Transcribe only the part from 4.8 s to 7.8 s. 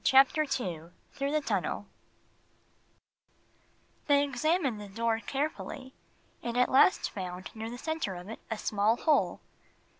the door carefully, and at last found near the